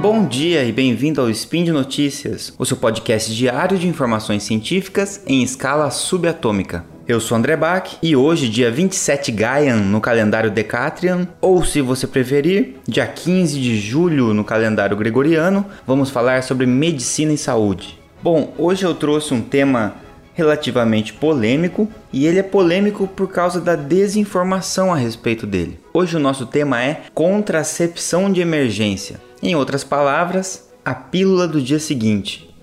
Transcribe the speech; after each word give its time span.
Bom 0.00 0.24
dia 0.24 0.64
e 0.64 0.72
bem-vindo 0.72 1.20
ao 1.20 1.28
Spin 1.28 1.62
de 1.62 1.70
Notícias, 1.70 2.54
o 2.58 2.64
seu 2.64 2.74
podcast 2.74 3.34
diário 3.34 3.76
de 3.76 3.86
informações 3.86 4.42
científicas 4.42 5.22
em 5.26 5.42
escala 5.42 5.90
subatômica. 5.90 6.86
Eu 7.06 7.20
sou 7.20 7.36
André 7.36 7.54
Bach 7.54 7.98
e 8.02 8.16
hoje, 8.16 8.48
dia 8.48 8.70
27 8.70 9.30
Gaian 9.30 9.76
no 9.76 10.00
calendário 10.00 10.50
Decatrian, 10.50 11.28
ou 11.38 11.62
se 11.62 11.82
você 11.82 12.06
preferir, 12.06 12.76
dia 12.88 13.06
15 13.06 13.60
de 13.60 13.78
julho 13.78 14.32
no 14.32 14.42
calendário 14.42 14.96
gregoriano, 14.96 15.66
vamos 15.86 16.08
falar 16.08 16.42
sobre 16.44 16.64
medicina 16.64 17.34
e 17.34 17.38
saúde. 17.38 17.98
Bom, 18.22 18.54
hoje 18.56 18.84
eu 18.86 18.94
trouxe 18.94 19.34
um 19.34 19.42
tema 19.42 19.96
relativamente 20.32 21.12
polêmico 21.12 21.86
e 22.10 22.26
ele 22.26 22.38
é 22.38 22.42
polêmico 22.42 23.06
por 23.06 23.28
causa 23.28 23.60
da 23.60 23.76
desinformação 23.76 24.90
a 24.90 24.96
respeito 24.96 25.46
dele. 25.46 25.78
Hoje 25.92 26.16
o 26.16 26.20
nosso 26.20 26.46
tema 26.46 26.82
é 26.82 27.02
contracepção 27.12 28.32
de 28.32 28.40
emergência. 28.40 29.20
Em 29.42 29.56
outras 29.56 29.82
palavras, 29.82 30.70
a 30.84 30.94
pílula 30.94 31.48
do 31.48 31.62
dia 31.62 31.78
seguinte. 31.78 32.54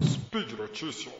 Speed 0.00 0.52
Notícias. 0.56 1.12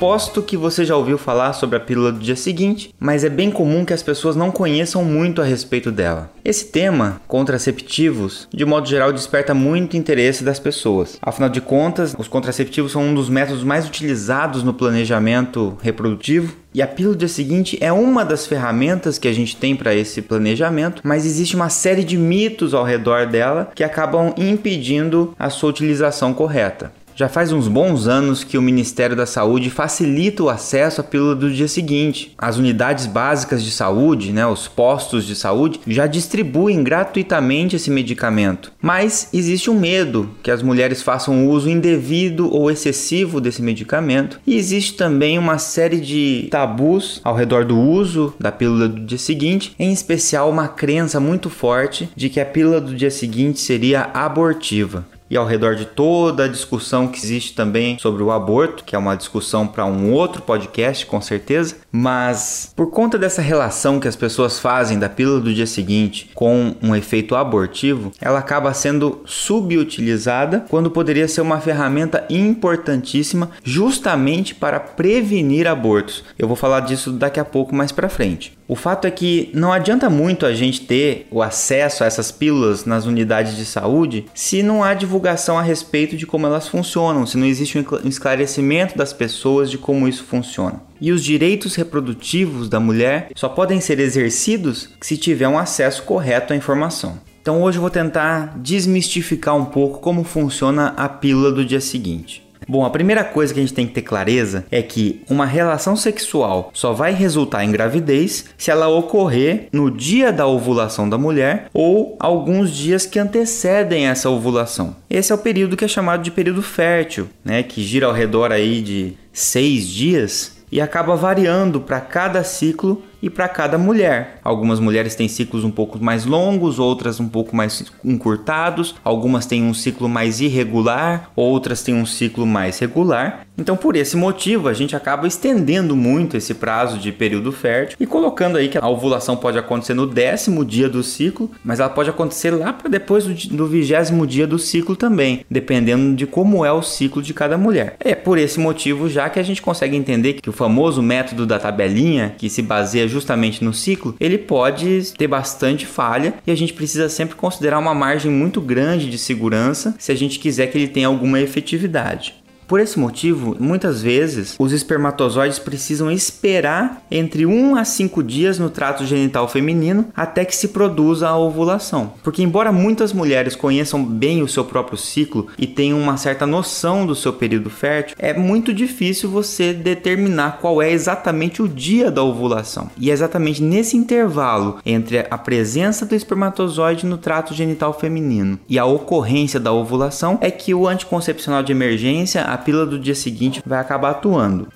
Aposto 0.00 0.42
que 0.42 0.56
você 0.56 0.82
já 0.82 0.96
ouviu 0.96 1.18
falar 1.18 1.52
sobre 1.52 1.76
a 1.76 1.80
pílula 1.80 2.10
do 2.10 2.20
dia 2.20 2.34
seguinte, 2.34 2.94
mas 2.98 3.22
é 3.22 3.28
bem 3.28 3.50
comum 3.50 3.84
que 3.84 3.92
as 3.92 4.02
pessoas 4.02 4.34
não 4.34 4.50
conheçam 4.50 5.04
muito 5.04 5.42
a 5.42 5.44
respeito 5.44 5.92
dela. 5.92 6.30
Esse 6.42 6.64
tema, 6.64 7.20
contraceptivos, 7.28 8.48
de 8.50 8.64
modo 8.64 8.88
geral 8.88 9.12
desperta 9.12 9.52
muito 9.52 9.98
interesse 9.98 10.42
das 10.42 10.58
pessoas. 10.58 11.18
Afinal 11.20 11.50
de 11.50 11.60
contas, 11.60 12.16
os 12.18 12.28
contraceptivos 12.28 12.92
são 12.92 13.02
um 13.02 13.14
dos 13.14 13.28
métodos 13.28 13.62
mais 13.62 13.86
utilizados 13.86 14.62
no 14.62 14.72
planejamento 14.72 15.76
reprodutivo 15.82 16.56
e 16.72 16.80
a 16.80 16.86
pílula 16.86 17.16
do 17.16 17.18
dia 17.18 17.28
seguinte 17.28 17.76
é 17.80 17.92
uma 17.92 18.24
das 18.24 18.46
ferramentas 18.46 19.18
que 19.18 19.26
a 19.26 19.32
gente 19.32 19.56
tem 19.56 19.74
para 19.74 19.94
esse 19.94 20.22
planejamento, 20.22 21.02
mas 21.04 21.26
existe 21.26 21.56
uma 21.56 21.68
série 21.68 22.04
de 22.04 22.16
mitos 22.16 22.72
ao 22.72 22.84
redor 22.84 23.26
dela 23.26 23.70
que 23.74 23.82
acabam 23.82 24.32
impedindo 24.36 25.34
a 25.38 25.50
sua 25.50 25.68
utilização 25.68 26.32
correta. 26.32 26.92
Já 27.20 27.28
faz 27.28 27.52
uns 27.52 27.68
bons 27.68 28.08
anos 28.08 28.42
que 28.42 28.56
o 28.56 28.62
Ministério 28.62 29.14
da 29.14 29.26
Saúde 29.26 29.68
facilita 29.68 30.42
o 30.42 30.48
acesso 30.48 31.02
à 31.02 31.04
pílula 31.04 31.34
do 31.34 31.52
dia 31.52 31.68
seguinte. 31.68 32.34
As 32.38 32.56
unidades 32.56 33.04
básicas 33.04 33.62
de 33.62 33.70
saúde, 33.70 34.32
né, 34.32 34.46
os 34.46 34.66
postos 34.66 35.26
de 35.26 35.36
saúde, 35.36 35.80
já 35.86 36.06
distribuem 36.06 36.82
gratuitamente 36.82 37.76
esse 37.76 37.90
medicamento. 37.90 38.72
Mas 38.80 39.28
existe 39.34 39.68
um 39.68 39.78
medo 39.78 40.30
que 40.42 40.50
as 40.50 40.62
mulheres 40.62 41.02
façam 41.02 41.46
uso 41.46 41.68
indevido 41.68 42.50
ou 42.50 42.70
excessivo 42.70 43.38
desse 43.38 43.60
medicamento. 43.60 44.40
E 44.46 44.56
existe 44.56 44.94
também 44.94 45.38
uma 45.38 45.58
série 45.58 46.00
de 46.00 46.48
tabus 46.50 47.20
ao 47.22 47.36
redor 47.36 47.66
do 47.66 47.78
uso 47.78 48.32
da 48.40 48.50
pílula 48.50 48.88
do 48.88 48.98
dia 48.98 49.18
seguinte, 49.18 49.74
em 49.78 49.92
especial 49.92 50.48
uma 50.48 50.68
crença 50.68 51.20
muito 51.20 51.50
forte 51.50 52.08
de 52.16 52.30
que 52.30 52.40
a 52.40 52.46
pílula 52.46 52.80
do 52.80 52.94
dia 52.94 53.10
seguinte 53.10 53.60
seria 53.60 54.08
abortiva 54.14 55.04
e 55.30 55.36
ao 55.36 55.46
redor 55.46 55.76
de 55.76 55.86
toda 55.86 56.44
a 56.44 56.48
discussão 56.48 57.06
que 57.06 57.18
existe 57.18 57.54
também 57.54 57.96
sobre 57.98 58.22
o 58.22 58.32
aborto, 58.32 58.82
que 58.82 58.96
é 58.96 58.98
uma 58.98 59.16
discussão 59.16 59.66
para 59.66 59.86
um 59.86 60.12
outro 60.12 60.42
podcast, 60.42 61.06
com 61.06 61.20
certeza, 61.20 61.76
mas 61.92 62.72
por 62.74 62.90
conta 62.90 63.18
dessa 63.18 63.42
relação 63.42 64.00
que 64.00 64.08
as 64.08 64.16
pessoas 64.16 64.58
fazem 64.58 64.98
da 64.98 65.08
pílula 65.08 65.40
do 65.40 65.54
dia 65.54 65.66
seguinte 65.66 66.30
com 66.34 66.74
um 66.82 66.94
efeito 66.94 67.34
abortivo, 67.34 68.12
ela 68.20 68.38
acaba 68.38 68.72
sendo 68.72 69.20
subutilizada 69.24 70.64
quando 70.68 70.90
poderia 70.90 71.28
ser 71.28 71.40
uma 71.40 71.60
ferramenta 71.60 72.24
importantíssima 72.30 73.50
justamente 73.64 74.54
para 74.54 74.78
prevenir 74.78 75.66
abortos. 75.66 76.24
Eu 76.38 76.46
vou 76.46 76.56
falar 76.56 76.80
disso 76.80 77.12
daqui 77.12 77.40
a 77.40 77.44
pouco 77.44 77.74
mais 77.74 77.92
para 77.92 78.08
frente. 78.08 78.58
O 78.68 78.76
fato 78.76 79.06
é 79.06 79.10
que 79.10 79.50
não 79.52 79.72
adianta 79.72 80.08
muito 80.08 80.46
a 80.46 80.54
gente 80.54 80.82
ter 80.82 81.26
o 81.28 81.42
acesso 81.42 82.04
a 82.04 82.06
essas 82.06 82.30
pílulas 82.30 82.84
nas 82.84 83.04
unidades 83.04 83.56
de 83.56 83.64
saúde 83.64 84.26
se 84.32 84.62
não 84.62 84.84
há 84.84 84.94
divulgação 84.94 85.58
a 85.58 85.62
respeito 85.62 86.16
de 86.16 86.24
como 86.24 86.46
elas 86.46 86.68
funcionam, 86.68 87.26
se 87.26 87.36
não 87.36 87.46
existe 87.46 87.78
um 87.78 88.08
esclarecimento 88.08 88.96
das 88.96 89.12
pessoas 89.12 89.68
de 89.68 89.76
como 89.76 90.06
isso 90.06 90.22
funciona. 90.22 90.89
E 91.00 91.12
os 91.12 91.24
direitos 91.24 91.74
reprodutivos 91.74 92.68
da 92.68 92.78
mulher 92.78 93.30
só 93.34 93.48
podem 93.48 93.80
ser 93.80 93.98
exercidos 93.98 94.90
se 95.00 95.16
tiver 95.16 95.48
um 95.48 95.58
acesso 95.58 96.02
correto 96.02 96.52
à 96.52 96.56
informação. 96.56 97.18
Então 97.40 97.62
hoje 97.62 97.78
eu 97.78 97.82
vou 97.82 97.90
tentar 97.90 98.58
desmistificar 98.58 99.56
um 99.56 99.64
pouco 99.64 100.00
como 100.00 100.24
funciona 100.24 100.88
a 100.96 101.08
pílula 101.08 101.50
do 101.50 101.64
dia 101.64 101.80
seguinte. 101.80 102.50
Bom, 102.68 102.84
a 102.84 102.90
primeira 102.90 103.24
coisa 103.24 103.52
que 103.52 103.58
a 103.58 103.62
gente 103.62 103.74
tem 103.74 103.86
que 103.86 103.94
ter 103.94 104.02
clareza 104.02 104.64
é 104.70 104.82
que 104.82 105.22
uma 105.28 105.46
relação 105.46 105.96
sexual 105.96 106.70
só 106.72 106.92
vai 106.92 107.12
resultar 107.12 107.64
em 107.64 107.72
gravidez 107.72 108.44
se 108.56 108.70
ela 108.70 108.88
ocorrer 108.88 109.68
no 109.72 109.90
dia 109.90 110.32
da 110.32 110.46
ovulação 110.46 111.08
da 111.08 111.18
mulher 111.18 111.68
ou 111.72 112.16
alguns 112.20 112.70
dias 112.70 113.06
que 113.06 113.18
antecedem 113.18 114.06
essa 114.06 114.30
ovulação. 114.30 114.94
Esse 115.08 115.32
é 115.32 115.34
o 115.34 115.38
período 115.38 115.76
que 115.76 115.84
é 115.84 115.88
chamado 115.88 116.22
de 116.22 116.30
período 116.30 116.62
fértil, 116.62 117.28
né, 117.44 117.62
que 117.62 117.82
gira 117.82 118.06
ao 118.06 118.12
redor 118.12 118.52
aí 118.52 118.82
de 118.82 119.14
seis 119.32 119.88
dias 119.88 120.59
e 120.70 120.80
acaba 120.80 121.16
variando 121.16 121.80
para 121.80 122.00
cada 122.00 122.44
ciclo 122.44 123.02
e 123.22 123.28
para 123.28 123.48
cada 123.48 123.78
mulher. 123.78 124.38
Algumas 124.42 124.80
mulheres 124.80 125.14
têm 125.14 125.28
ciclos 125.28 125.64
um 125.64 125.70
pouco 125.70 126.02
mais 126.02 126.24
longos, 126.24 126.78
outras 126.78 127.20
um 127.20 127.28
pouco 127.28 127.54
mais 127.54 127.84
encurtados, 128.04 128.94
algumas 129.04 129.46
têm 129.46 129.62
um 129.62 129.74
ciclo 129.74 130.08
mais 130.08 130.40
irregular, 130.40 131.30
outras 131.36 131.82
têm 131.82 131.94
um 131.94 132.06
ciclo 132.06 132.46
mais 132.46 132.78
regular. 132.78 133.46
Então, 133.58 133.76
por 133.76 133.94
esse 133.94 134.16
motivo, 134.16 134.68
a 134.68 134.72
gente 134.72 134.96
acaba 134.96 135.26
estendendo 135.26 135.94
muito 135.94 136.34
esse 136.34 136.54
prazo 136.54 136.98
de 136.98 137.12
período 137.12 137.52
fértil 137.52 137.96
e 138.00 138.06
colocando 138.06 138.56
aí 138.56 138.68
que 138.68 138.78
a 138.78 138.88
ovulação 138.88 139.36
pode 139.36 139.58
acontecer 139.58 139.92
no 139.92 140.06
décimo 140.06 140.64
dia 140.64 140.88
do 140.88 141.02
ciclo, 141.02 141.50
mas 141.62 141.78
ela 141.78 141.90
pode 141.90 142.08
acontecer 142.08 142.50
lá 142.52 142.72
para 142.72 142.88
depois 142.88 143.26
do 143.26 143.66
vigésimo 143.66 144.26
dia 144.26 144.46
do 144.46 144.58
ciclo 144.58 144.96
também, 144.96 145.44
dependendo 145.50 146.16
de 146.16 146.26
como 146.26 146.64
é 146.64 146.72
o 146.72 146.82
ciclo 146.82 147.20
de 147.20 147.34
cada 147.34 147.58
mulher. 147.58 147.96
É 148.00 148.14
por 148.14 148.38
esse 148.38 148.58
motivo 148.58 149.10
já 149.10 149.28
que 149.28 149.38
a 149.38 149.42
gente 149.42 149.60
consegue 149.60 149.94
entender 149.94 150.34
que 150.34 150.48
o 150.48 150.54
famoso 150.54 151.02
método 151.02 151.46
da 151.46 151.58
tabelinha, 151.58 152.34
que 152.38 152.48
se 152.48 152.62
baseia 152.62 153.09
justamente 153.10 153.62
no 153.62 153.74
ciclo, 153.74 154.14
ele 154.18 154.38
pode 154.38 155.12
ter 155.18 155.26
bastante 155.26 155.84
falha 155.84 156.34
e 156.46 156.50
a 156.50 156.54
gente 156.54 156.72
precisa 156.72 157.08
sempre 157.08 157.36
considerar 157.36 157.78
uma 157.78 157.94
margem 157.94 158.30
muito 158.30 158.60
grande 158.60 159.10
de 159.10 159.18
segurança 159.18 159.94
se 159.98 160.10
a 160.10 160.14
gente 160.14 160.38
quiser 160.38 160.68
que 160.68 160.78
ele 160.78 160.88
tenha 160.88 161.08
alguma 161.08 161.40
efetividade. 161.40 162.39
Por 162.70 162.78
esse 162.78 163.00
motivo, 163.00 163.56
muitas 163.58 164.00
vezes 164.00 164.54
os 164.56 164.70
espermatozoides 164.70 165.58
precisam 165.58 166.08
esperar 166.08 167.02
entre 167.10 167.44
1 167.44 167.74
a 167.74 167.84
5 167.84 168.22
dias 168.22 168.60
no 168.60 168.70
trato 168.70 169.04
genital 169.04 169.48
feminino 169.48 170.06
até 170.14 170.44
que 170.44 170.54
se 170.54 170.68
produza 170.68 171.28
a 171.28 171.36
ovulação. 171.36 172.12
Porque, 172.22 172.44
embora 172.44 172.70
muitas 172.70 173.12
mulheres 173.12 173.56
conheçam 173.56 174.04
bem 174.04 174.40
o 174.40 174.46
seu 174.46 174.64
próprio 174.64 174.96
ciclo 174.96 175.48
e 175.58 175.66
tenham 175.66 176.00
uma 176.00 176.16
certa 176.16 176.46
noção 176.46 177.04
do 177.04 177.16
seu 177.16 177.32
período 177.32 177.68
fértil, 177.68 178.14
é 178.16 178.32
muito 178.32 178.72
difícil 178.72 179.28
você 179.28 179.72
determinar 179.72 180.58
qual 180.60 180.80
é 180.80 180.92
exatamente 180.92 181.60
o 181.60 181.66
dia 181.66 182.08
da 182.08 182.22
ovulação. 182.22 182.88
E 182.96 183.10
é 183.10 183.12
exatamente 183.12 183.60
nesse 183.60 183.96
intervalo 183.96 184.78
entre 184.86 185.26
a 185.28 185.36
presença 185.36 186.06
do 186.06 186.14
espermatozoide 186.14 187.04
no 187.04 187.18
trato 187.18 187.52
genital 187.52 187.92
feminino 187.98 188.60
e 188.68 188.78
a 188.78 188.84
ocorrência 188.84 189.58
da 189.58 189.72
ovulação 189.72 190.38
é 190.40 190.52
que 190.52 190.72
o 190.72 190.86
anticoncepcional 190.86 191.64
de 191.64 191.72
emergência, 191.72 192.42
a 192.42 192.59
pílula 192.60 192.86
do 192.86 192.98
dia 192.98 193.14
seguinte 193.14 193.62
vai 193.66 193.78
acabar 193.78 194.10
atuando. 194.10 194.68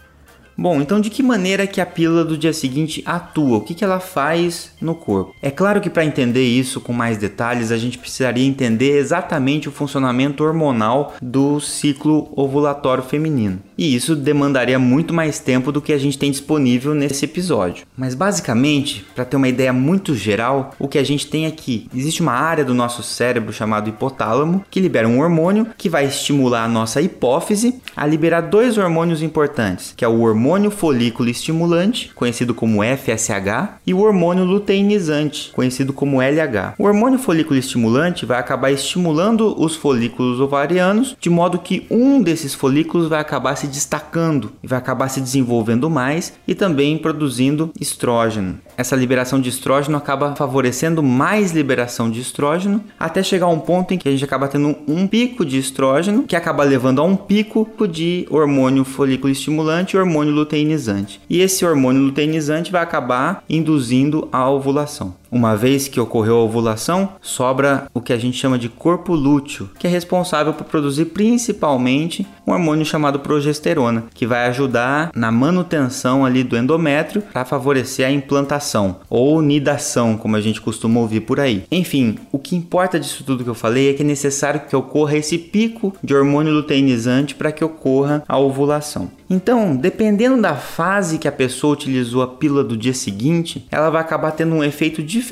Bom, 0.56 0.81
então 0.81 1.00
de 1.00 1.10
que 1.10 1.22
maneira 1.22 1.66
que 1.66 1.81
a 1.81 1.87
pílula 1.87 2.25
do 2.25 2.38
dia 2.38 2.53
seguinte 2.53 3.03
atua? 3.04 3.59
O 3.59 3.60
que, 3.60 3.75
que 3.75 3.82
ela 3.82 3.98
faz 3.98 4.71
no 4.80 4.95
corpo? 4.95 5.34
É 5.42 5.51
claro 5.51 5.80
que 5.80 5.91
para 5.91 6.04
entender 6.04 6.45
isso 6.45 6.80
com 6.80 6.92
mais 6.92 7.18
detalhes, 7.18 7.72
a 7.72 7.77
gente 7.77 7.98
precisaria 7.98 8.47
entender 8.47 8.97
exatamente 8.97 9.68
o 9.68 9.72
funcionamento 9.72 10.45
hormonal 10.45 11.15
do 11.21 11.59
ciclo 11.59 12.28
ovulatório 12.36 13.03
feminino. 13.03 13.59
E 13.77 13.95
isso 13.95 14.15
demandaria 14.15 14.78
muito 14.78 15.12
mais 15.12 15.41
tempo 15.41 15.72
do 15.72 15.83
que 15.83 15.92
a 15.92 15.98
gente 15.98 16.16
tem 16.16 16.30
disponível 16.30 16.95
nesse 16.95 17.24
episódio. 17.24 17.84
Mas 17.97 18.15
basicamente, 18.15 19.04
para 19.15 19.24
ter 19.24 19.36
uma 19.36 19.48
ideia 19.48 19.72
muito 19.72 20.15
geral, 20.15 20.72
o 20.78 20.86
que 20.86 20.98
a 20.98 21.04
gente 21.04 21.27
tem 21.27 21.47
aqui, 21.47 21.89
existe 21.92 22.22
uma 22.22 22.33
área 22.33 22.65
do 22.65 22.72
nosso 22.72 23.03
cérebro 23.03 23.53
chamado 23.53 23.89
hipotálamo 23.89 24.65
que 24.71 24.78
libera 24.78 25.09
um 25.09 25.21
hormônio 25.21 25.66
que 25.77 25.89
vai 25.89 26.06
estimular 26.06 26.65
a 26.65 26.68
nossa 26.68 27.03
hipófise 27.03 27.80
a 27.97 28.06
liberar 28.06 28.42
dois 28.42 28.78
hormônios 28.78 29.21
importantes, 29.21 29.92
que 29.97 30.04
é 30.04 30.09
o 30.09 30.21
hormônio 30.21 30.43
hormônio 30.44 30.70
folículo 30.70 31.30
estimulante, 31.30 32.12
conhecido 32.14 32.54
como 32.54 32.82
FSH, 32.82 33.78
e 33.86 33.94
o 33.94 34.00
hormônio 34.00 34.44
luteinizante, 34.44 35.50
conhecido 35.54 35.94
como 35.94 36.20
LH. 36.20 36.74
O 36.78 36.84
hormônio 36.84 37.18
folículo 37.18 37.58
estimulante 37.58 38.26
vai 38.26 38.38
acabar 38.38 38.70
estimulando 38.70 39.58
os 39.58 39.74
folículos 39.74 40.41
ovarianos, 40.41 41.16
de 41.18 41.30
modo 41.30 41.58
que 41.58 41.86
um 41.91 42.20
desses 42.20 42.52
folículos 42.52 43.08
vai 43.08 43.20
acabar 43.20 43.56
se 43.56 43.66
destacando 43.66 44.52
e 44.62 44.66
vai 44.66 44.78
acabar 44.78 45.08
se 45.08 45.22
desenvolvendo 45.22 45.88
mais 45.88 46.34
e 46.46 46.54
também 46.54 46.98
produzindo 46.98 47.72
estrógeno. 47.80 48.58
Essa 48.76 48.97
liberação 48.97 49.41
de 49.41 49.48
estrógeno 49.48 49.97
acaba 49.97 50.34
favorecendo 50.36 51.03
mais 51.03 51.53
liberação 51.53 52.10
de 52.10 52.21
estrógeno, 52.21 52.82
até 52.98 53.22
chegar 53.22 53.47
a 53.47 53.50
um 53.50 53.60
ponto 53.60 53.94
em 53.94 53.98
que 53.98 54.09
a 54.09 54.12
gente 54.12 54.24
acaba 54.24 54.48
tendo 54.48 54.76
um 54.86 55.06
pico 55.06 55.44
de 55.44 55.59
estrógeno, 55.59 56.24
que 56.24 56.36
acaba 56.36 56.65
levando 56.65 57.00
a 57.00 57.04
um 57.04 57.16
pico 57.16 57.68
de 57.86 58.26
hormônio 58.30 58.84
folículo 58.84 59.32
estimulante 59.32 59.97
e 59.97 59.98
hormônio 59.98 60.32
luteinizante. 60.32 61.21
E 61.28 61.41
esse 61.41 61.65
hormônio 61.65 62.03
luteinizante 62.03 62.72
vai 62.72 62.82
acabar 62.82 63.42
induzindo 63.48 64.28
a 64.32 64.48
ovulação. 64.48 65.15
Uma 65.34 65.57
vez 65.57 65.89
que 65.89 65.98
ocorreu 65.98 66.36
a 66.36 66.45
ovulação, 66.45 67.15
sobra 67.21 67.89
o 67.92 68.01
que 68.01 68.13
a 68.13 68.16
gente 68.16 68.39
chama 68.39 68.57
de 68.57 68.69
corpo 68.69 69.16
lúteo, 69.16 69.69
que 69.77 69.84
é 69.84 69.91
responsável 69.91 70.53
por 70.53 70.63
produzir 70.63 71.07
principalmente 71.07 72.25
um 72.47 72.53
hormônio 72.53 72.86
chamado 72.86 73.19
progesterona, 73.19 74.04
que 74.15 74.28
vai 74.28 74.47
ajudar 74.47 75.10
na 75.13 75.33
manutenção 75.33 76.25
ali 76.25 76.45
do 76.45 76.57
endométrio 76.57 77.21
para 77.33 77.45
favorecer 77.45 78.07
a 78.07 78.13
implantação 78.13 79.01
ou 79.10 79.42
nidação, 79.42 80.16
como 80.16 80.36
a 80.36 80.41
gente 80.41 80.60
costuma 80.60 81.01
ouvir 81.01 81.22
por 81.22 81.41
aí. 81.41 81.65
Enfim, 81.69 82.16
o 82.30 82.39
que 82.39 82.54
importa 82.54 83.01
disso 83.01 83.25
tudo 83.25 83.42
que 83.42 83.51
eu 83.51 83.57
falei 83.57 83.91
é 83.91 83.92
que 83.92 84.04
é 84.04 84.07
necessário 84.07 84.63
que 84.69 84.77
ocorra 84.77 85.16
esse 85.16 85.37
pico 85.37 85.92
de 86.01 86.15
hormônio 86.15 86.53
luteinizante 86.53 87.34
para 87.34 87.51
que 87.51 87.65
ocorra 87.65 88.22
a 88.28 88.39
ovulação. 88.39 89.10
Então, 89.28 89.75
dependendo 89.75 90.41
da 90.41 90.54
fase 90.54 91.19
que 91.19 91.27
a 91.27 91.33
pessoa 91.33 91.72
utilizou 91.72 92.22
a 92.22 92.28
pílula 92.28 92.63
do 92.63 92.77
dia 92.77 92.95
seguinte, 92.95 93.66
ela 93.71 93.91
vai 93.91 94.01
acabar 94.01 94.30
tendo 94.30 94.54
um 94.54 94.63
efeito 94.63 95.03
diferente 95.03 95.23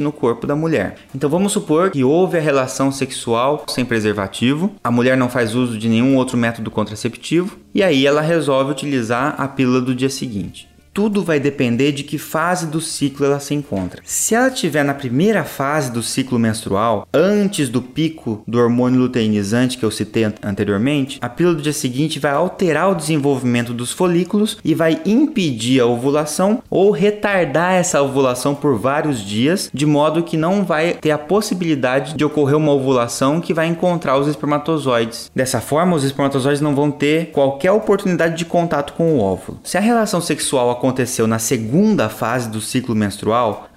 no 0.00 0.12
corpo 0.12 0.46
da 0.46 0.54
mulher. 0.54 0.96
Então, 1.14 1.28
vamos 1.28 1.52
supor 1.52 1.90
que 1.90 2.04
houve 2.04 2.38
a 2.38 2.40
relação 2.40 2.92
sexual 2.92 3.64
sem 3.68 3.84
preservativo, 3.84 4.72
a 4.82 4.90
mulher 4.90 5.16
não 5.16 5.28
faz 5.28 5.54
uso 5.54 5.76
de 5.76 5.88
nenhum 5.88 6.16
outro 6.16 6.36
método 6.36 6.70
contraceptivo 6.70 7.58
e 7.74 7.82
aí 7.82 8.06
ela 8.06 8.20
resolve 8.20 8.70
utilizar 8.70 9.34
a 9.38 9.46
pílula 9.48 9.80
do 9.80 9.94
dia 9.94 10.08
seguinte 10.08 10.69
tudo 10.92 11.22
vai 11.22 11.38
depender 11.38 11.92
de 11.92 12.02
que 12.02 12.18
fase 12.18 12.66
do 12.66 12.80
ciclo 12.80 13.26
ela 13.26 13.40
se 13.40 13.54
encontra. 13.54 14.02
Se 14.04 14.34
ela 14.34 14.48
estiver 14.48 14.84
na 14.84 14.94
primeira 14.94 15.44
fase 15.44 15.90
do 15.90 16.02
ciclo 16.02 16.38
menstrual, 16.38 17.06
antes 17.12 17.68
do 17.68 17.80
pico 17.80 18.42
do 18.46 18.58
hormônio 18.58 19.00
luteinizante 19.00 19.78
que 19.78 19.84
eu 19.84 19.90
citei 19.90 20.24
anteriormente, 20.42 21.18
a 21.20 21.28
pílula 21.28 21.56
do 21.56 21.62
dia 21.62 21.72
seguinte 21.72 22.18
vai 22.18 22.32
alterar 22.32 22.90
o 22.90 22.94
desenvolvimento 22.94 23.72
dos 23.72 23.92
folículos 23.92 24.58
e 24.64 24.74
vai 24.74 25.00
impedir 25.06 25.80
a 25.80 25.86
ovulação 25.86 26.62
ou 26.68 26.90
retardar 26.90 27.74
essa 27.74 28.02
ovulação 28.02 28.54
por 28.54 28.78
vários 28.78 29.24
dias, 29.24 29.70
de 29.72 29.86
modo 29.86 30.22
que 30.22 30.36
não 30.36 30.64
vai 30.64 30.94
ter 30.94 31.10
a 31.10 31.18
possibilidade 31.18 32.14
de 32.14 32.24
ocorrer 32.24 32.56
uma 32.56 32.72
ovulação 32.72 33.40
que 33.40 33.54
vai 33.54 33.66
encontrar 33.66 34.18
os 34.18 34.26
espermatozoides. 34.26 35.30
Dessa 35.34 35.60
forma, 35.60 35.96
os 35.96 36.04
espermatozoides 36.04 36.60
não 36.60 36.74
vão 36.74 36.90
ter 36.90 37.30
qualquer 37.30 37.72
oportunidade 37.72 38.36
de 38.36 38.44
contato 38.44 38.92
com 38.94 39.14
o 39.14 39.20
óvulo. 39.20 39.60
Se 39.62 39.78
a 39.78 39.80
relação 39.80 40.20
sexual 40.20 40.70
aconteceu 40.80 41.26
na 41.26 41.38
segunda 41.38 42.08
fase 42.08 42.48
do 42.48 42.60
ciclo 42.60 42.96
menstrual, 42.96 43.68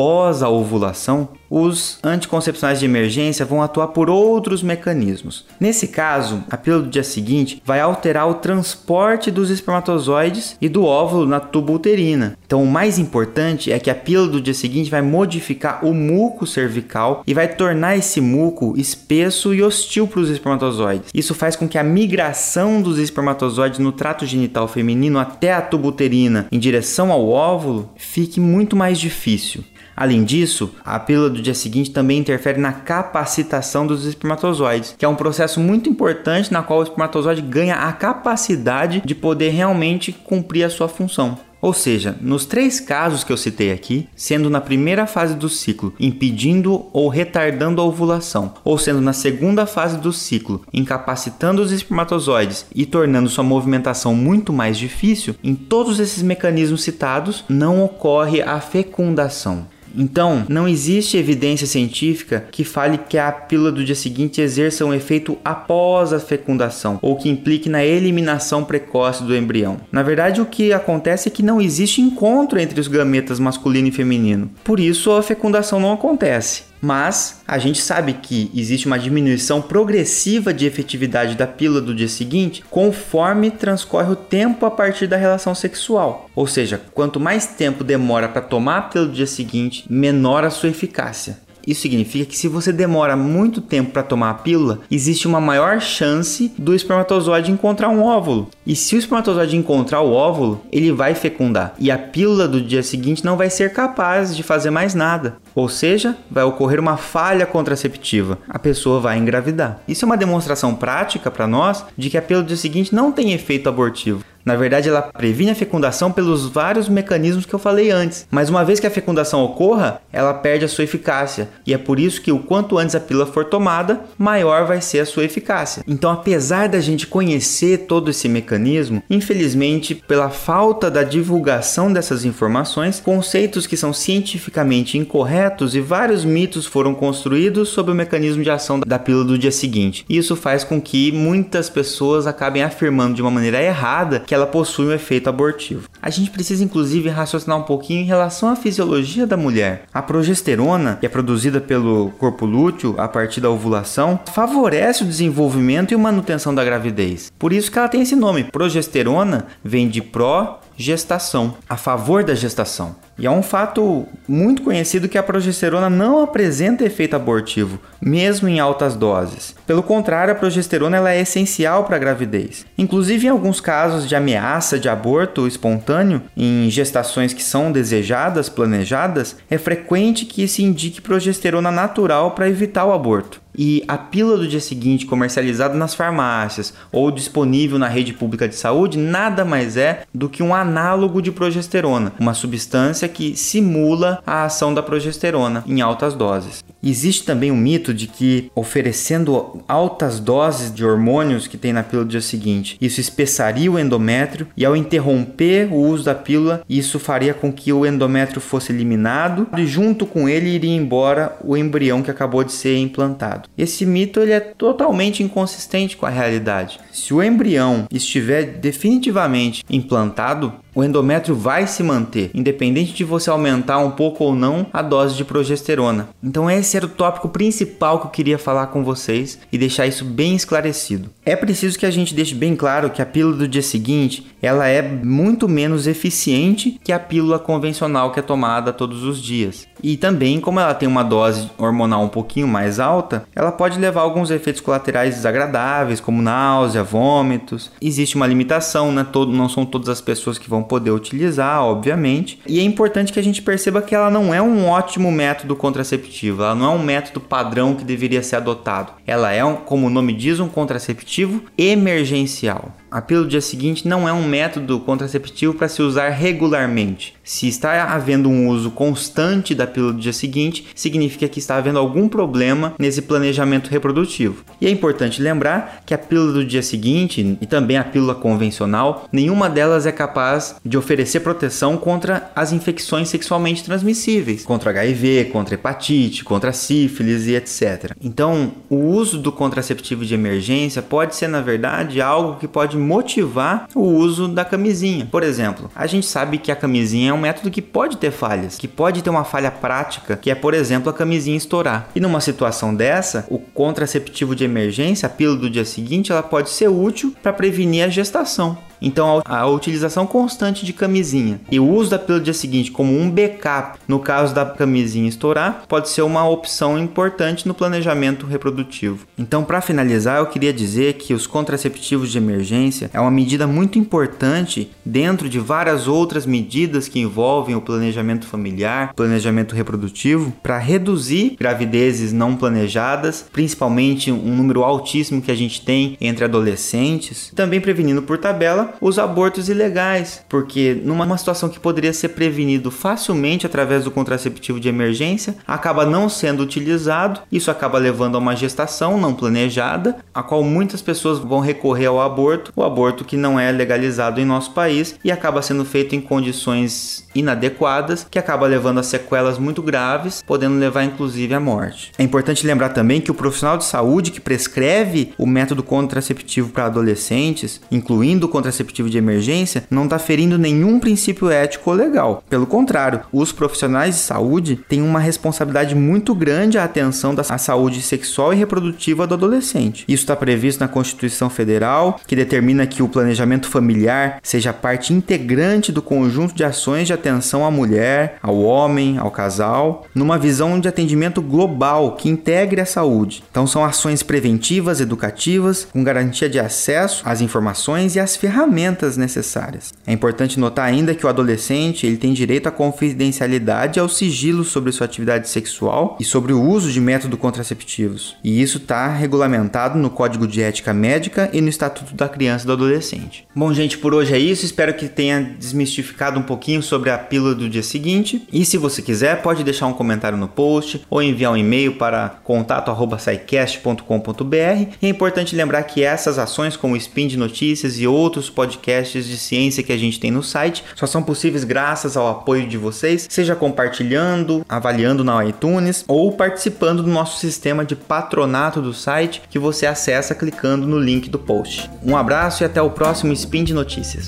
após 0.00 0.42
a 0.42 0.48
ovulação, 0.48 1.28
os 1.50 1.98
anticoncepcionais 2.02 2.78
de 2.78 2.86
emergência 2.86 3.44
vão 3.44 3.60
atuar 3.60 3.88
por 3.88 4.08
outros 4.08 4.62
mecanismos. 4.62 5.44
Nesse 5.58 5.88
caso, 5.88 6.42
a 6.48 6.56
pílula 6.56 6.84
do 6.84 6.88
dia 6.88 7.04
seguinte 7.04 7.60
vai 7.66 7.80
alterar 7.80 8.26
o 8.26 8.34
transporte 8.34 9.30
dos 9.30 9.50
espermatozoides 9.50 10.56
e 10.58 10.70
do 10.70 10.86
óvulo 10.86 11.26
na 11.26 11.38
tuba 11.38 11.72
uterina. 11.72 12.38
Então, 12.46 12.62
o 12.62 12.66
mais 12.66 12.98
importante 12.98 13.70
é 13.70 13.78
que 13.78 13.90
a 13.90 13.94
pílula 13.94 14.30
do 14.30 14.40
dia 14.40 14.54
seguinte 14.54 14.90
vai 14.90 15.02
modificar 15.02 15.84
o 15.84 15.92
muco 15.92 16.46
cervical 16.46 17.22
e 17.26 17.34
vai 17.34 17.48
tornar 17.48 17.94
esse 17.94 18.22
muco 18.22 18.72
espesso 18.78 19.52
e 19.52 19.62
hostil 19.62 20.06
para 20.06 20.20
os 20.20 20.30
espermatozoides. 20.30 21.10
Isso 21.12 21.34
faz 21.34 21.56
com 21.56 21.68
que 21.68 21.76
a 21.76 21.84
migração 21.84 22.80
dos 22.80 22.96
espermatozoides 22.98 23.80
no 23.80 23.92
trato 23.92 24.24
genital 24.24 24.66
feminino 24.66 25.18
até 25.18 25.52
a 25.52 25.60
tuba 25.60 25.88
uterina 25.88 26.46
em 26.50 26.58
direção 26.58 27.12
ao 27.12 27.28
óvulo 27.28 27.90
fique 27.96 28.40
muito 28.40 28.74
mais 28.74 28.98
difícil. 28.98 29.62
Além 29.96 30.24
disso, 30.24 30.74
a 30.84 30.98
pílula 30.98 31.30
do 31.30 31.42
dia 31.42 31.54
seguinte 31.54 31.90
também 31.90 32.18
interfere 32.18 32.60
na 32.60 32.72
capacitação 32.72 33.86
dos 33.86 34.04
espermatozoides, 34.04 34.94
que 34.98 35.04
é 35.04 35.08
um 35.08 35.14
processo 35.14 35.60
muito 35.60 35.88
importante 35.88 36.52
na 36.52 36.62
qual 36.62 36.80
o 36.80 36.82
espermatozoide 36.82 37.42
ganha 37.42 37.74
a 37.74 37.92
capacidade 37.92 39.02
de 39.04 39.14
poder 39.14 39.50
realmente 39.50 40.12
cumprir 40.12 40.64
a 40.64 40.70
sua 40.70 40.88
função. 40.88 41.38
Ou 41.60 41.74
seja, 41.74 42.16
nos 42.22 42.46
três 42.46 42.80
casos 42.80 43.22
que 43.22 43.32
eu 43.32 43.36
citei 43.36 43.70
aqui, 43.70 44.08
sendo 44.16 44.48
na 44.48 44.60
primeira 44.60 45.06
fase 45.06 45.34
do 45.34 45.48
ciclo 45.48 45.92
impedindo 46.00 46.86
ou 46.92 47.08
retardando 47.08 47.82
a 47.82 47.84
ovulação, 47.84 48.54
ou 48.64 48.78
sendo 48.78 49.00
na 49.00 49.12
segunda 49.12 49.66
fase 49.66 49.98
do 49.98 50.12
ciclo 50.12 50.62
incapacitando 50.72 51.60
os 51.60 51.70
espermatozoides 51.70 52.64
e 52.74 52.86
tornando 52.86 53.28
sua 53.28 53.44
movimentação 53.44 54.14
muito 54.14 54.52
mais 54.52 54.78
difícil, 54.78 55.34
em 55.44 55.54
todos 55.54 56.00
esses 56.00 56.22
mecanismos 56.22 56.82
citados 56.82 57.44
não 57.48 57.84
ocorre 57.84 58.40
a 58.40 58.58
fecundação. 58.60 59.66
Então, 59.96 60.44
não 60.48 60.68
existe 60.68 61.16
evidência 61.16 61.66
científica 61.66 62.44
que 62.50 62.64
fale 62.64 62.98
que 62.98 63.18
a 63.18 63.30
pílula 63.30 63.72
do 63.72 63.84
dia 63.84 63.94
seguinte 63.94 64.40
exerça 64.40 64.84
um 64.84 64.94
efeito 64.94 65.36
após 65.44 66.12
a 66.12 66.20
fecundação 66.20 66.98
ou 67.02 67.16
que 67.16 67.28
implique 67.28 67.68
na 67.68 67.84
eliminação 67.84 68.64
precoce 68.64 69.24
do 69.24 69.36
embrião. 69.36 69.78
Na 69.90 70.02
verdade, 70.02 70.40
o 70.40 70.46
que 70.46 70.72
acontece 70.72 71.28
é 71.28 71.32
que 71.32 71.42
não 71.42 71.60
existe 71.60 72.00
encontro 72.00 72.58
entre 72.58 72.80
os 72.80 72.88
gametas 72.88 73.38
masculino 73.38 73.88
e 73.88 73.92
feminino. 73.92 74.50
Por 74.64 74.78
isso, 74.78 75.10
a 75.12 75.22
fecundação 75.22 75.80
não 75.80 75.92
acontece 75.92 76.69
mas 76.80 77.42
a 77.46 77.58
gente 77.58 77.80
sabe 77.80 78.14
que 78.14 78.50
existe 78.54 78.86
uma 78.86 78.98
diminuição 78.98 79.60
progressiva 79.60 80.52
de 80.52 80.66
efetividade 80.66 81.34
da 81.34 81.46
pílula 81.46 81.80
do 81.80 81.94
dia 81.94 82.08
seguinte 82.08 82.64
conforme 82.70 83.50
transcorre 83.50 84.10
o 84.10 84.16
tempo 84.16 84.64
a 84.64 84.70
partir 84.70 85.06
da 85.06 85.16
relação 85.16 85.54
sexual. 85.54 86.28
Ou 86.34 86.46
seja, 86.46 86.80
quanto 86.94 87.20
mais 87.20 87.46
tempo 87.46 87.84
demora 87.84 88.28
para 88.28 88.42
tomar 88.42 88.78
a 88.78 88.82
pílula 88.82 89.10
do 89.10 89.16
dia 89.16 89.26
seguinte, 89.26 89.84
menor 89.88 90.44
a 90.44 90.50
sua 90.50 90.68
eficácia. 90.68 91.38
Isso 91.66 91.82
significa 91.82 92.24
que 92.24 92.36
se 92.36 92.48
você 92.48 92.72
demora 92.72 93.16
muito 93.16 93.60
tempo 93.60 93.90
para 93.90 94.02
tomar 94.02 94.30
a 94.30 94.34
pílula, 94.34 94.80
existe 94.90 95.26
uma 95.26 95.40
maior 95.40 95.80
chance 95.80 96.52
do 96.56 96.74
espermatozoide 96.74 97.50
encontrar 97.50 97.88
um 97.88 98.02
óvulo. 98.02 98.48
E 98.66 98.76
se 98.76 98.94
o 98.94 98.98
espermatozoide 98.98 99.56
encontrar 99.56 100.00
o 100.00 100.12
óvulo, 100.12 100.60
ele 100.70 100.92
vai 100.92 101.14
fecundar. 101.14 101.74
E 101.78 101.90
a 101.90 101.98
pílula 101.98 102.46
do 102.46 102.60
dia 102.60 102.82
seguinte 102.82 103.24
não 103.24 103.36
vai 103.36 103.50
ser 103.50 103.72
capaz 103.72 104.36
de 104.36 104.42
fazer 104.42 104.70
mais 104.70 104.94
nada. 104.94 105.36
Ou 105.54 105.68
seja, 105.68 106.16
vai 106.30 106.44
ocorrer 106.44 106.80
uma 106.80 106.96
falha 106.96 107.46
contraceptiva. 107.46 108.38
A 108.48 108.58
pessoa 108.58 109.00
vai 109.00 109.18
engravidar. 109.18 109.80
Isso 109.86 110.04
é 110.04 110.06
uma 110.06 110.16
demonstração 110.16 110.74
prática 110.74 111.30
para 111.30 111.46
nós 111.46 111.84
de 111.96 112.08
que 112.10 112.18
a 112.18 112.22
pílula 112.22 112.44
do 112.44 112.48
dia 112.48 112.56
seguinte 112.56 112.94
não 112.94 113.12
tem 113.12 113.32
efeito 113.32 113.68
abortivo. 113.68 114.24
Na 114.44 114.56
verdade, 114.56 114.88
ela 114.88 115.02
previne 115.02 115.50
a 115.50 115.54
fecundação 115.54 116.10
pelos 116.10 116.46
vários 116.46 116.88
mecanismos 116.88 117.44
que 117.44 117.54
eu 117.54 117.58
falei 117.58 117.90
antes. 117.90 118.26
Mas 118.30 118.48
uma 118.48 118.64
vez 118.64 118.80
que 118.80 118.86
a 118.86 118.90
fecundação 118.90 119.44
ocorra, 119.44 120.00
ela 120.12 120.34
perde 120.34 120.64
a 120.64 120.68
sua 120.68 120.84
eficácia. 120.84 121.48
E 121.66 121.74
é 121.74 121.78
por 121.78 122.00
isso 122.00 122.22
que 122.22 122.32
o 122.32 122.38
quanto 122.38 122.78
antes 122.78 122.94
a 122.94 123.00
pílula 123.00 123.26
for 123.26 123.44
tomada, 123.44 124.00
maior 124.18 124.66
vai 124.66 124.80
ser 124.80 125.00
a 125.00 125.06
sua 125.06 125.24
eficácia. 125.24 125.82
Então, 125.86 126.10
apesar 126.10 126.68
da 126.68 126.80
gente 126.80 127.06
conhecer 127.06 127.86
todo 127.86 128.10
esse 128.10 128.28
mecanismo, 128.28 129.02
infelizmente, 129.10 129.94
pela 129.94 130.30
falta 130.30 130.90
da 130.90 131.02
divulgação 131.02 131.92
dessas 131.92 132.24
informações, 132.24 133.00
conceitos 133.00 133.66
que 133.66 133.76
são 133.76 133.92
cientificamente 133.92 134.98
incorretos 134.98 135.74
e 135.74 135.80
vários 135.80 136.24
mitos 136.24 136.66
foram 136.66 136.94
construídos 136.94 137.68
sobre 137.68 137.92
o 137.92 137.94
mecanismo 137.94 138.42
de 138.42 138.50
ação 138.50 138.80
da 138.80 138.98
pílula 138.98 139.24
do 139.24 139.38
dia 139.38 139.52
seguinte. 139.52 140.04
Isso 140.08 140.34
faz 140.36 140.64
com 140.64 140.80
que 140.80 141.12
muitas 141.12 141.68
pessoas 141.68 142.26
acabem 142.26 142.62
afirmando 142.62 143.14
de 143.14 143.22
uma 143.22 143.30
maneira 143.30 143.62
errada 143.62 144.22
que 144.30 144.34
ela 144.36 144.46
possui 144.46 144.86
um 144.86 144.92
efeito 144.92 145.28
abortivo. 145.28 145.88
A 146.00 146.08
gente 146.08 146.30
precisa 146.30 146.62
inclusive 146.62 147.08
raciocinar 147.08 147.58
um 147.58 147.64
pouquinho 147.64 148.02
em 148.02 148.06
relação 148.06 148.48
à 148.48 148.54
fisiologia 148.54 149.26
da 149.26 149.36
mulher. 149.36 149.86
A 149.92 150.00
progesterona, 150.00 150.98
que 151.00 151.06
é 151.06 151.08
produzida 151.08 151.60
pelo 151.60 152.10
corpo 152.10 152.46
lúteo 152.46 152.94
a 152.96 153.08
partir 153.08 153.40
da 153.40 153.50
ovulação, 153.50 154.20
favorece 154.32 155.02
o 155.02 155.06
desenvolvimento 155.06 155.92
e 155.92 155.96
manutenção 155.96 156.54
da 156.54 156.64
gravidez. 156.64 157.32
Por 157.36 157.52
isso 157.52 157.72
que 157.72 157.78
ela 157.80 157.88
tem 157.88 158.02
esse 158.02 158.14
nome. 158.14 158.44
Progesterona 158.44 159.48
vem 159.64 159.88
de 159.88 160.00
pró 160.00 160.60
gestação, 160.76 161.56
a 161.68 161.76
favor 161.76 162.22
da 162.22 162.34
gestação. 162.34 162.94
E 163.20 163.26
é 163.26 163.30
um 163.30 163.42
fato 163.42 164.06
muito 164.26 164.62
conhecido 164.62 165.06
que 165.06 165.18
a 165.18 165.22
progesterona 165.22 165.90
não 165.90 166.22
apresenta 166.22 166.86
efeito 166.86 167.14
abortivo, 167.14 167.78
mesmo 168.00 168.48
em 168.48 168.58
altas 168.58 168.96
doses. 168.96 169.54
Pelo 169.66 169.82
contrário, 169.82 170.32
a 170.32 170.36
progesterona 170.36 170.96
ela 170.96 171.12
é 171.12 171.20
essencial 171.20 171.84
para 171.84 171.96
a 171.96 171.98
gravidez. 171.98 172.64
Inclusive, 172.78 173.26
em 173.26 173.30
alguns 173.30 173.60
casos 173.60 174.08
de 174.08 174.16
ameaça 174.16 174.78
de 174.78 174.88
aborto 174.88 175.46
espontâneo, 175.46 176.22
em 176.34 176.70
gestações 176.70 177.34
que 177.34 177.42
são 177.42 177.70
desejadas, 177.70 178.48
planejadas, 178.48 179.36
é 179.50 179.58
frequente 179.58 180.24
que 180.24 180.48
se 180.48 180.62
indique 180.62 181.02
progesterona 181.02 181.70
natural 181.70 182.30
para 182.30 182.48
evitar 182.48 182.86
o 182.86 182.92
aborto. 182.92 183.38
E 183.56 183.82
a 183.88 183.98
pílula 183.98 184.38
do 184.38 184.48
dia 184.48 184.60
seguinte, 184.60 185.06
comercializada 185.06 185.74
nas 185.74 185.94
farmácias 185.94 186.72
ou 186.92 187.10
disponível 187.10 187.78
na 187.78 187.88
rede 187.88 188.12
pública 188.12 188.48
de 188.48 188.54
saúde, 188.54 188.96
nada 188.96 189.44
mais 189.44 189.76
é 189.76 190.04
do 190.14 190.28
que 190.28 190.42
um 190.42 190.54
análogo 190.54 191.20
de 191.20 191.32
progesterona, 191.32 192.12
uma 192.18 192.32
substância 192.32 193.08
que 193.10 193.36
simula 193.36 194.22
a 194.26 194.44
ação 194.44 194.72
da 194.72 194.82
progesterona 194.82 195.62
em 195.66 195.80
altas 195.80 196.14
doses. 196.14 196.64
Existe 196.82 197.24
também 197.24 197.50
o 197.50 197.56
mito 197.56 197.92
de 197.92 198.06
que 198.06 198.50
oferecendo 198.54 199.62
altas 199.68 200.18
doses 200.18 200.72
de 200.72 200.84
hormônios 200.84 201.46
que 201.46 201.58
tem 201.58 201.72
na 201.72 201.82
pílula 201.82 202.06
do 202.06 202.10
dia 202.10 202.20
seguinte, 202.20 202.76
isso 202.80 203.00
espessaria 203.00 203.70
o 203.70 203.78
endométrio 203.78 204.46
e 204.56 204.64
ao 204.64 204.76
interromper 204.76 205.72
o 205.72 205.76
uso 205.76 206.04
da 206.04 206.14
pílula, 206.14 206.62
isso 206.68 206.98
faria 206.98 207.34
com 207.34 207.52
que 207.52 207.72
o 207.72 207.84
endométrio 207.84 208.40
fosse 208.40 208.72
eliminado 208.72 209.46
e 209.56 209.66
junto 209.66 210.06
com 210.06 210.28
ele 210.28 210.48
iria 210.48 210.74
embora 210.74 211.36
o 211.44 211.56
embrião 211.56 212.02
que 212.02 212.10
acabou 212.10 212.42
de 212.42 212.52
ser 212.52 212.76
implantado. 212.76 213.48
Esse 213.56 213.84
mito 213.84 214.20
ele 214.20 214.32
é 214.32 214.40
totalmente 214.40 215.22
inconsistente 215.22 215.96
com 215.96 216.06
a 216.06 216.10
realidade. 216.10 216.80
Se 216.92 217.12
o 217.12 217.22
embrião 217.22 217.86
estiver 217.90 218.44
definitivamente 218.44 219.64
implantado, 219.68 220.54
o 220.74 220.84
endométrio 220.84 221.34
vai 221.34 221.66
se 221.66 221.82
manter, 221.82 222.30
independente 222.32 222.92
de 222.92 223.04
você 223.04 223.28
aumentar 223.28 223.78
um 223.78 223.90
pouco 223.90 224.24
ou 224.24 224.34
não 224.34 224.66
a 224.72 224.82
dose 224.82 225.16
de 225.16 225.24
progesterona. 225.24 226.08
Então 226.22 226.50
esse 226.50 226.69
era 226.76 226.86
o 226.86 226.88
tópico 226.88 227.28
principal 227.28 228.00
que 228.00 228.06
eu 228.06 228.10
queria 228.10 228.38
falar 228.38 228.68
com 228.68 228.84
vocês 228.84 229.38
e 229.52 229.58
deixar 229.58 229.86
isso 229.86 230.04
bem 230.04 230.34
esclarecido. 230.34 231.10
É 231.30 231.36
preciso 231.36 231.78
que 231.78 231.86
a 231.86 231.90
gente 231.92 232.12
deixe 232.12 232.34
bem 232.34 232.56
claro 232.56 232.90
que 232.90 233.00
a 233.00 233.06
pílula 233.06 233.36
do 233.36 233.46
dia 233.46 233.62
seguinte, 233.62 234.26
ela 234.42 234.66
é 234.66 234.82
muito 234.82 235.48
menos 235.48 235.86
eficiente 235.86 236.80
que 236.82 236.90
a 236.90 236.98
pílula 236.98 237.38
convencional 237.38 238.10
que 238.10 238.18
é 238.18 238.22
tomada 238.22 238.72
todos 238.72 239.04
os 239.04 239.22
dias. 239.22 239.68
E 239.80 239.96
também, 239.96 240.40
como 240.40 240.58
ela 240.58 240.74
tem 240.74 240.88
uma 240.88 241.04
dose 241.04 241.48
hormonal 241.56 242.02
um 242.02 242.08
pouquinho 242.08 242.48
mais 242.48 242.80
alta, 242.80 243.24
ela 243.32 243.52
pode 243.52 243.78
levar 243.78 244.00
a 244.00 244.02
alguns 244.02 244.28
efeitos 244.32 244.60
colaterais 244.60 245.14
desagradáveis, 245.14 246.00
como 246.00 246.20
náusea, 246.20 246.82
vômitos. 246.82 247.70
Existe 247.80 248.16
uma 248.16 248.26
limitação, 248.26 248.90
né? 248.90 249.06
Todo, 249.10 249.32
não 249.32 249.48
são 249.48 249.64
todas 249.64 249.88
as 249.88 250.00
pessoas 250.00 250.36
que 250.36 250.50
vão 250.50 250.64
poder 250.64 250.90
utilizar, 250.90 251.62
obviamente. 251.62 252.40
E 252.44 252.58
é 252.58 252.62
importante 252.64 253.12
que 253.12 253.20
a 253.20 253.24
gente 253.24 253.40
perceba 253.40 253.80
que 253.80 253.94
ela 253.94 254.10
não 254.10 254.34
é 254.34 254.42
um 254.42 254.68
ótimo 254.68 255.12
método 255.12 255.54
contraceptivo, 255.54 256.42
ela 256.42 256.56
não 256.56 256.72
é 256.72 256.74
um 256.74 256.82
método 256.82 257.20
padrão 257.20 257.76
que 257.76 257.84
deveria 257.84 258.20
ser 258.20 258.34
adotado. 258.34 258.94
Ela 259.06 259.30
é, 259.30 259.44
um, 259.44 259.54
como 259.54 259.86
o 259.86 259.90
nome 259.90 260.12
diz, 260.12 260.40
um 260.40 260.48
contraceptivo 260.48 261.19
emergencial. 261.56 262.74
A 262.90 263.00
pílula 263.00 263.24
do 263.24 263.30
dia 263.30 263.40
seguinte 263.40 263.86
não 263.86 264.08
é 264.08 264.12
um 264.12 264.26
método 264.26 264.80
contraceptivo 264.80 265.54
para 265.54 265.68
se 265.68 265.80
usar 265.80 266.08
regularmente. 266.08 267.14
Se 267.22 267.46
está 267.46 267.84
havendo 267.84 268.28
um 268.28 268.48
uso 268.48 268.72
constante 268.72 269.54
da 269.54 269.64
pílula 269.64 269.92
do 269.92 270.00
dia 270.00 270.12
seguinte, 270.12 270.66
significa 270.74 271.28
que 271.28 271.38
está 271.38 271.56
havendo 271.56 271.78
algum 271.78 272.08
problema 272.08 272.74
nesse 272.76 273.02
planejamento 273.02 273.70
reprodutivo. 273.70 274.44
E 274.60 274.66
é 274.66 274.70
importante 274.70 275.22
lembrar 275.22 275.84
que 275.86 275.94
a 275.94 275.98
pílula 275.98 276.32
do 276.32 276.44
dia 276.44 276.62
seguinte 276.62 277.38
e 277.40 277.46
também 277.46 277.76
a 277.76 277.84
pílula 277.84 278.12
convencional, 278.12 279.08
nenhuma 279.12 279.48
delas 279.48 279.86
é 279.86 279.92
capaz 279.92 280.56
de 280.64 280.76
oferecer 280.76 281.20
proteção 281.20 281.76
contra 281.76 282.32
as 282.34 282.52
infecções 282.52 283.08
sexualmente 283.08 283.62
transmissíveis, 283.62 284.44
contra 284.44 284.70
HIV, 284.70 285.26
contra 285.26 285.54
hepatite, 285.54 286.24
contra 286.24 286.52
sífilis 286.52 287.28
e 287.28 287.36
etc. 287.36 287.92
Então, 288.02 288.50
o 288.68 288.74
uso 288.74 289.16
do 289.16 289.30
contraceptivo 289.30 290.04
de 290.04 290.14
emergência 290.14 290.82
pode 290.82 291.14
ser, 291.14 291.28
na 291.28 291.40
verdade, 291.40 292.00
algo 292.00 292.40
que 292.40 292.48
pode 292.48 292.79
motivar 292.80 293.68
o 293.74 293.82
uso 293.82 294.26
da 294.26 294.44
camisinha. 294.44 295.06
Por 295.10 295.22
exemplo, 295.22 295.70
a 295.74 295.86
gente 295.86 296.06
sabe 296.06 296.38
que 296.38 296.50
a 296.50 296.56
camisinha 296.56 297.10
é 297.10 297.14
um 297.14 297.20
método 297.20 297.50
que 297.50 297.62
pode 297.62 297.96
ter 297.96 298.10
falhas, 298.10 298.58
que 298.58 298.66
pode 298.66 299.02
ter 299.02 299.10
uma 299.10 299.24
falha 299.24 299.50
prática, 299.50 300.16
que 300.16 300.30
é, 300.30 300.34
por 300.34 300.54
exemplo, 300.54 300.90
a 300.90 300.94
camisinha 300.94 301.36
estourar. 301.36 301.88
E 301.94 302.00
numa 302.00 302.20
situação 302.20 302.74
dessa, 302.74 303.26
o 303.28 303.38
contraceptivo 303.38 304.34
de 304.34 304.44
emergência, 304.44 305.06
a 305.06 305.10
pílula 305.10 305.38
do 305.38 305.50
dia 305.50 305.64
seguinte, 305.64 306.10
ela 306.10 306.22
pode 306.22 306.50
ser 306.50 306.68
útil 306.68 307.14
para 307.22 307.32
prevenir 307.32 307.84
a 307.84 307.88
gestação. 307.88 308.69
Então, 308.80 309.22
a, 309.24 309.46
utilização 309.46 310.06
constante 310.06 310.64
de 310.64 310.72
camisinha 310.72 311.40
e 311.50 311.60
o 311.60 311.68
uso 311.68 311.90
da 311.90 311.98
pílula 311.98 312.20
do 312.20 312.24
dia 312.24 312.34
seguinte 312.34 312.70
como 312.70 312.96
um 312.98 313.10
backup, 313.10 313.78
no 313.86 313.98
caso 313.98 314.34
da 314.34 314.46
camisinha 314.46 315.08
estourar, 315.08 315.64
pode 315.68 315.88
ser 315.88 316.02
uma 316.02 316.28
opção 316.28 316.78
importante 316.78 317.46
no 317.46 317.54
planejamento 317.54 318.26
reprodutivo. 318.26 319.06
Então, 319.18 319.44
para 319.44 319.60
finalizar, 319.60 320.18
eu 320.18 320.26
queria 320.26 320.52
dizer 320.52 320.94
que 320.94 321.12
os 321.12 321.26
contraceptivos 321.26 322.10
de 322.10 322.18
emergência 322.18 322.90
é 322.92 323.00
uma 323.00 323.10
medida 323.10 323.46
muito 323.46 323.78
importante 323.78 324.70
dentro 324.84 325.28
de 325.28 325.38
várias 325.38 325.86
outras 325.86 326.24
medidas 326.24 326.88
que 326.88 327.00
envolvem 327.00 327.54
o 327.54 327.60
planejamento 327.60 328.26
familiar, 328.26 328.94
planejamento 328.94 329.54
reprodutivo, 329.54 330.32
para 330.42 330.58
reduzir 330.58 331.36
gravidezes 331.38 332.12
não 332.12 332.36
planejadas, 332.36 333.26
principalmente 333.32 334.10
um 334.10 334.34
número 334.34 334.62
altíssimo 334.62 335.20
que 335.20 335.30
a 335.30 335.34
gente 335.34 335.64
tem 335.64 335.96
entre 336.00 336.24
adolescentes, 336.24 337.32
também 337.34 337.60
prevenindo 337.60 338.02
por 338.02 338.18
tabela 338.18 338.69
os 338.80 338.98
abortos 338.98 339.48
ilegais, 339.48 340.24
porque 340.28 340.80
numa 340.84 341.16
situação 341.16 341.48
que 341.48 341.60
poderia 341.60 341.92
ser 341.92 342.10
prevenido 342.10 342.70
facilmente 342.70 343.46
através 343.46 343.84
do 343.84 343.90
contraceptivo 343.90 344.60
de 344.60 344.68
emergência, 344.68 345.36
acaba 345.46 345.84
não 345.84 346.08
sendo 346.08 346.42
utilizado, 346.42 347.20
isso 347.30 347.50
acaba 347.50 347.78
levando 347.78 348.16
a 348.16 348.18
uma 348.18 348.36
gestação 348.36 348.98
não 348.98 349.14
planejada, 349.14 349.96
a 350.14 350.22
qual 350.22 350.42
muitas 350.42 350.82
pessoas 350.82 351.18
vão 351.18 351.40
recorrer 351.40 351.86
ao 351.86 352.00
aborto, 352.00 352.52
o 352.54 352.62
aborto 352.62 353.04
que 353.04 353.16
não 353.16 353.38
é 353.38 353.50
legalizado 353.50 354.20
em 354.20 354.24
nosso 354.24 354.52
país 354.52 354.94
e 355.04 355.10
acaba 355.10 355.42
sendo 355.42 355.64
feito 355.64 355.94
em 355.94 356.00
condições 356.00 357.06
inadequadas, 357.14 358.06
que 358.10 358.18
acaba 358.18 358.46
levando 358.46 358.78
a 358.78 358.82
sequelas 358.82 359.38
muito 359.38 359.62
graves, 359.62 360.22
podendo 360.26 360.58
levar 360.58 360.84
inclusive 360.84 361.34
à 361.34 361.40
morte. 361.40 361.92
É 361.98 362.02
importante 362.02 362.46
lembrar 362.46 362.70
também 362.70 363.00
que 363.00 363.10
o 363.10 363.14
profissional 363.14 363.58
de 363.58 363.64
saúde 363.64 364.10
que 364.10 364.20
prescreve 364.20 365.12
o 365.18 365.26
método 365.26 365.62
contraceptivo 365.62 366.50
para 366.50 366.66
adolescentes, 366.66 367.60
incluindo 367.70 368.26
o 368.26 368.28
contraceptivo 368.28 368.59
contraceptivo 368.60 368.90
de 368.90 368.98
emergência 368.98 369.64
não 369.70 369.84
está 369.84 369.98
ferindo 369.98 370.38
nenhum 370.38 370.78
princípio 370.78 371.30
ético 371.30 371.70
ou 371.70 371.76
legal. 371.76 372.22
Pelo 372.28 372.46
contrário, 372.46 373.00
os 373.12 373.32
profissionais 373.32 373.94
de 373.94 374.00
saúde 374.02 374.56
têm 374.68 374.82
uma 374.82 375.00
responsabilidade 375.00 375.74
muito 375.74 376.14
grande 376.14 376.58
à 376.58 376.64
atenção 376.64 377.14
da 377.14 377.24
saúde 377.24 377.80
sexual 377.80 378.32
e 378.32 378.36
reprodutiva 378.36 379.06
do 379.06 379.14
adolescente. 379.14 379.84
Isso 379.88 380.02
está 380.02 380.14
previsto 380.14 380.60
na 380.60 380.68
Constituição 380.68 381.30
Federal, 381.30 381.98
que 382.06 382.16
determina 382.16 382.66
que 382.66 382.82
o 382.82 382.88
planejamento 382.88 383.48
familiar 383.48 384.18
seja 384.22 384.52
parte 384.52 384.92
integrante 384.92 385.72
do 385.72 385.82
conjunto 385.82 386.34
de 386.34 386.44
ações 386.44 386.86
de 386.86 386.92
atenção 386.92 387.44
à 387.44 387.50
mulher, 387.50 388.18
ao 388.22 388.38
homem, 388.40 388.98
ao 388.98 389.10
casal, 389.10 389.86
numa 389.94 390.18
visão 390.18 390.60
de 390.60 390.68
atendimento 390.68 391.22
global 391.22 391.96
que 391.96 392.08
integre 392.08 392.60
a 392.60 392.66
saúde. 392.66 393.22
Então 393.30 393.46
são 393.46 393.64
ações 393.64 394.02
preventivas, 394.02 394.80
educativas, 394.80 395.66
com 395.72 395.82
garantia 395.82 396.28
de 396.28 396.38
acesso 396.38 397.02
às 397.04 397.20
informações 397.20 397.96
e 397.96 398.00
às 398.00 398.16
ferramentas 398.16 398.49
ferramentas 398.50 398.96
necessárias. 398.96 399.72
É 399.86 399.92
importante 399.92 400.40
notar 400.40 400.66
ainda 400.66 400.92
que 400.94 401.04
o 401.06 401.08
adolescente 401.08 401.86
ele 401.86 401.96
tem 401.96 402.12
direito 402.12 402.48
à 402.48 402.50
confidencialidade 402.50 403.78
e 403.78 403.80
ao 403.80 403.88
sigilo 403.88 404.42
sobre 404.42 404.72
sua 404.72 404.86
atividade 404.86 405.28
sexual 405.28 405.96
e 406.00 406.04
sobre 406.04 406.32
o 406.32 406.42
uso 406.42 406.72
de 406.72 406.80
métodos 406.80 407.20
contraceptivos. 407.20 408.16
E 408.24 408.42
isso 408.42 408.58
está 408.58 408.88
regulamentado 408.88 409.78
no 409.78 409.88
Código 409.88 410.26
de 410.26 410.42
Ética 410.42 410.74
Médica 410.74 411.30
e 411.32 411.40
no 411.40 411.48
Estatuto 411.48 411.94
da 411.94 412.08
Criança 412.08 412.42
e 412.44 412.48
do 412.48 412.52
Adolescente. 412.52 413.24
Bom, 413.34 413.54
gente, 413.54 413.78
por 413.78 413.94
hoje 413.94 414.14
é 414.14 414.18
isso. 414.18 414.44
Espero 414.44 414.74
que 414.74 414.88
tenha 414.88 415.36
desmistificado 415.38 416.18
um 416.18 416.22
pouquinho 416.22 416.60
sobre 416.62 416.90
a 416.90 416.98
pílula 416.98 417.36
do 417.36 417.48
dia 417.48 417.62
seguinte. 417.62 418.26
E 418.32 418.44
se 418.44 418.58
você 418.58 418.82
quiser, 418.82 419.22
pode 419.22 419.44
deixar 419.44 419.68
um 419.68 419.72
comentário 419.72 420.18
no 420.18 420.26
post 420.26 420.84
ou 420.90 421.00
enviar 421.00 421.30
um 421.32 421.36
e-mail 421.36 421.76
para 421.76 422.08
contato@saicast.com.br. 422.24 424.74
E 424.82 424.86
é 424.86 424.88
importante 424.88 425.36
lembrar 425.36 425.62
que 425.62 425.84
essas 425.84 426.18
ações, 426.18 426.56
como 426.56 426.74
o 426.74 426.76
Spin 426.76 427.06
de 427.06 427.16
Notícias 427.16 427.78
e 427.78 427.86
outros 427.86 428.28
podcasts 428.40 429.06
de 429.06 429.18
ciência 429.18 429.62
que 429.62 429.72
a 429.72 429.76
gente 429.76 430.00
tem 430.00 430.10
no 430.10 430.22
site 430.22 430.64
só 430.74 430.86
são 430.86 431.02
possíveis 431.02 431.44
graças 431.44 431.94
ao 431.94 432.08
apoio 432.08 432.48
de 432.48 432.56
vocês, 432.56 433.06
seja 433.10 433.36
compartilhando, 433.36 434.46
avaliando 434.48 435.04
na 435.04 435.22
iTunes 435.26 435.84
ou 435.86 436.12
participando 436.12 436.82
do 436.82 436.88
nosso 436.88 437.18
sistema 437.18 437.66
de 437.66 437.76
patronato 437.76 438.62
do 438.62 438.72
site 438.72 439.20
que 439.28 439.38
você 439.38 439.66
acessa 439.66 440.14
clicando 440.14 440.66
no 440.66 440.78
link 440.78 441.10
do 441.10 441.18
post. 441.18 441.70
Um 441.84 441.94
abraço 441.94 442.42
e 442.42 442.46
até 442.46 442.62
o 442.62 442.70
próximo 442.70 443.12
Spin 443.12 443.44
de 443.44 443.52
Notícias. 443.52 444.06